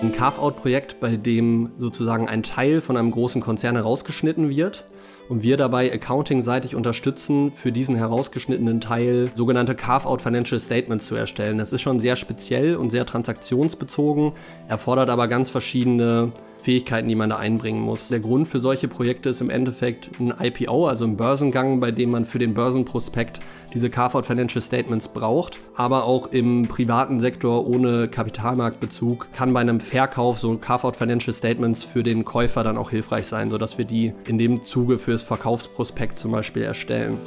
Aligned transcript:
Ein 0.00 0.12
Carve-out-Projekt, 0.12 1.00
bei 1.00 1.16
dem 1.16 1.72
sozusagen 1.76 2.28
ein 2.28 2.44
Teil 2.44 2.80
von 2.80 2.96
einem 2.96 3.10
großen 3.10 3.40
Konzern 3.40 3.74
herausgeschnitten 3.74 4.48
wird 4.48 4.86
und 5.28 5.42
wir 5.42 5.56
dabei 5.56 5.92
accounting-seitig 5.92 6.76
unterstützen, 6.76 7.50
für 7.50 7.72
diesen 7.72 7.96
herausgeschnittenen 7.96 8.80
Teil 8.80 9.28
sogenannte 9.34 9.74
Carve-out 9.74 10.22
Financial 10.22 10.60
Statements 10.60 11.06
zu 11.06 11.16
erstellen. 11.16 11.58
Das 11.58 11.72
ist 11.72 11.80
schon 11.80 11.98
sehr 11.98 12.14
speziell 12.14 12.76
und 12.76 12.90
sehr 12.90 13.06
transaktionsbezogen, 13.06 14.32
erfordert 14.68 15.10
aber 15.10 15.26
ganz 15.26 15.50
verschiedene 15.50 16.32
Fähigkeiten, 16.58 17.08
die 17.08 17.14
man 17.14 17.30
da 17.30 17.36
einbringen 17.36 17.80
muss. 17.80 18.08
Der 18.08 18.20
Grund 18.20 18.48
für 18.48 18.60
solche 18.60 18.88
Projekte 18.88 19.30
ist 19.30 19.40
im 19.40 19.50
Endeffekt 19.50 20.10
ein 20.20 20.34
IPO, 20.38 20.86
also 20.86 21.04
ein 21.04 21.16
Börsengang, 21.16 21.80
bei 21.80 21.90
dem 21.90 22.10
man 22.10 22.24
für 22.24 22.38
den 22.38 22.54
Börsenprospekt 22.54 23.40
diese 23.72 23.90
Carve-out 23.90 24.26
Financial 24.26 24.62
Statements 24.62 25.08
braucht. 25.08 25.60
Aber 25.76 26.04
auch 26.04 26.26
im 26.32 26.66
privaten 26.68 27.20
Sektor 27.20 27.66
ohne 27.66 28.08
Kapitalmarktbezug 28.08 29.28
kann 29.32 29.52
bei 29.52 29.60
einem 29.60 29.80
Verkauf 29.80 30.38
so 30.38 30.56
Carve-out 30.56 30.96
Financial 30.96 31.34
Statements 31.34 31.84
für 31.84 32.02
den 32.02 32.24
Käufer 32.24 32.64
dann 32.64 32.76
auch 32.76 32.90
hilfreich 32.90 33.26
sein, 33.26 33.50
sodass 33.50 33.78
wir 33.78 33.84
die 33.84 34.12
in 34.26 34.38
dem 34.38 34.64
Zuge 34.64 34.98
fürs 34.98 35.22
Verkaufsprospekt 35.22 36.18
zum 36.18 36.32
Beispiel 36.32 36.62
erstellen. 36.62 37.18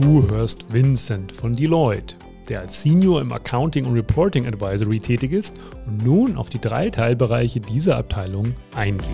Du 0.00 0.28
hörst 0.28 0.72
Vincent 0.72 1.32
von 1.32 1.52
Deloitte 1.52 2.16
der 2.52 2.60
als 2.60 2.82
Senior 2.82 3.22
im 3.22 3.32
Accounting 3.32 3.86
und 3.86 3.94
Reporting 3.94 4.46
Advisory 4.46 4.98
tätig 4.98 5.32
ist 5.32 5.56
und 5.86 6.04
nun 6.04 6.36
auf 6.36 6.50
die 6.50 6.60
drei 6.60 6.90
Teilbereiche 6.90 7.60
dieser 7.60 7.96
Abteilung 7.96 8.54
eingeht. 8.76 9.08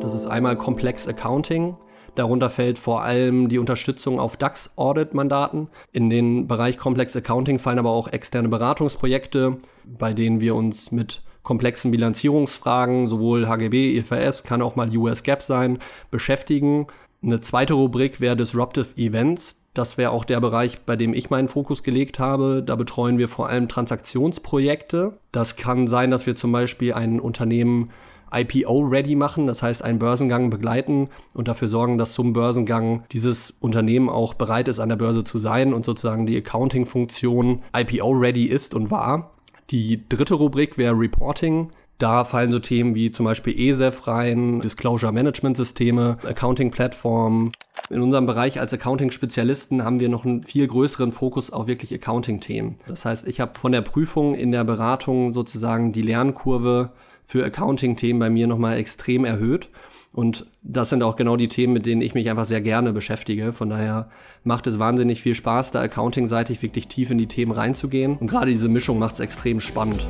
Das 0.00 0.12
ist 0.14 0.26
einmal 0.26 0.56
Komplex 0.58 1.06
Accounting. 1.06 1.76
Darunter 2.16 2.50
fällt 2.50 2.80
vor 2.80 3.02
allem 3.02 3.48
die 3.48 3.60
Unterstützung 3.60 4.18
auf 4.18 4.36
DAX-Audit-Mandaten. 4.36 5.68
In 5.92 6.10
den 6.10 6.48
Bereich 6.48 6.76
Komplex 6.78 7.14
Accounting 7.14 7.60
fallen 7.60 7.78
aber 7.78 7.90
auch 7.90 8.08
externe 8.08 8.48
Beratungsprojekte, 8.48 9.58
bei 9.84 10.12
denen 10.12 10.40
wir 10.40 10.56
uns 10.56 10.90
mit 10.90 11.22
komplexen 11.44 11.92
Bilanzierungsfragen, 11.92 13.06
sowohl 13.06 13.46
HGB, 13.46 13.96
IFRS, 13.98 14.42
kann 14.42 14.62
auch 14.62 14.74
mal 14.74 14.94
US 14.96 15.22
GAAP 15.22 15.42
sein, 15.42 15.78
beschäftigen. 16.10 16.88
Eine 17.24 17.40
zweite 17.40 17.74
Rubrik 17.74 18.20
wäre 18.20 18.36
Disruptive 18.36 18.96
Events. 18.96 19.60
Das 19.74 19.96
wäre 19.96 20.10
auch 20.10 20.24
der 20.24 20.40
Bereich, 20.40 20.80
bei 20.80 20.96
dem 20.96 21.14
ich 21.14 21.30
meinen 21.30 21.46
Fokus 21.46 21.84
gelegt 21.84 22.18
habe. 22.18 22.64
Da 22.64 22.74
betreuen 22.74 23.16
wir 23.16 23.28
vor 23.28 23.48
allem 23.48 23.68
Transaktionsprojekte. 23.68 25.18
Das 25.30 25.54
kann 25.54 25.86
sein, 25.86 26.10
dass 26.10 26.26
wir 26.26 26.34
zum 26.34 26.50
Beispiel 26.50 26.94
ein 26.94 27.20
Unternehmen 27.20 27.90
IPO-ready 28.34 29.14
machen, 29.14 29.46
das 29.46 29.62
heißt 29.62 29.84
einen 29.84 29.98
Börsengang 29.98 30.50
begleiten 30.50 31.10
und 31.34 31.48
dafür 31.48 31.68
sorgen, 31.68 31.98
dass 31.98 32.14
zum 32.14 32.32
Börsengang 32.32 33.04
dieses 33.12 33.52
Unternehmen 33.60 34.08
auch 34.08 34.34
bereit 34.34 34.68
ist, 34.68 34.80
an 34.80 34.88
der 34.88 34.96
Börse 34.96 35.22
zu 35.22 35.38
sein 35.38 35.74
und 35.74 35.84
sozusagen 35.84 36.26
die 36.26 36.38
Accounting-Funktion 36.38 37.62
IPO-ready 37.76 38.46
ist 38.46 38.74
und 38.74 38.90
war. 38.90 39.32
Die 39.70 40.08
dritte 40.08 40.34
Rubrik 40.34 40.76
wäre 40.76 40.98
Reporting. 40.98 41.70
Da 42.02 42.24
fallen 42.24 42.50
so 42.50 42.58
Themen 42.58 42.96
wie 42.96 43.12
zum 43.12 43.26
Beispiel 43.26 43.56
ESEF 43.56 44.08
rein, 44.08 44.60
Disclosure 44.60 45.12
Management 45.12 45.56
Systeme, 45.56 46.18
Accounting 46.26 46.72
Plattform. 46.72 47.52
In 47.90 48.02
unserem 48.02 48.26
Bereich 48.26 48.58
als 48.58 48.72
Accounting-Spezialisten 48.72 49.84
haben 49.84 50.00
wir 50.00 50.08
noch 50.08 50.24
einen 50.24 50.42
viel 50.42 50.66
größeren 50.66 51.12
Fokus 51.12 51.52
auf 51.52 51.68
wirklich 51.68 51.94
Accounting-Themen. 51.94 52.74
Das 52.88 53.04
heißt, 53.04 53.28
ich 53.28 53.38
habe 53.38 53.56
von 53.56 53.70
der 53.70 53.82
Prüfung 53.82 54.34
in 54.34 54.50
der 54.50 54.64
Beratung 54.64 55.32
sozusagen 55.32 55.92
die 55.92 56.02
Lernkurve 56.02 56.90
für 57.24 57.44
Accounting-Themen 57.44 58.18
bei 58.18 58.30
mir 58.30 58.48
nochmal 58.48 58.78
extrem 58.78 59.24
erhöht. 59.24 59.68
Und 60.12 60.46
das 60.64 60.90
sind 60.90 61.04
auch 61.04 61.14
genau 61.14 61.36
die 61.36 61.46
Themen, 61.46 61.72
mit 61.72 61.86
denen 61.86 62.02
ich 62.02 62.14
mich 62.14 62.28
einfach 62.28 62.46
sehr 62.46 62.62
gerne 62.62 62.92
beschäftige. 62.92 63.52
Von 63.52 63.70
daher 63.70 64.08
macht 64.42 64.66
es 64.66 64.80
wahnsinnig 64.80 65.22
viel 65.22 65.36
Spaß, 65.36 65.70
da 65.70 65.80
accounting-seitig 65.80 66.62
wirklich 66.62 66.88
tief 66.88 67.12
in 67.12 67.18
die 67.18 67.28
Themen 67.28 67.52
reinzugehen. 67.52 68.16
Und 68.16 68.26
gerade 68.26 68.50
diese 68.50 68.68
Mischung 68.68 68.98
macht 68.98 69.14
es 69.14 69.20
extrem 69.20 69.60
spannend. 69.60 70.04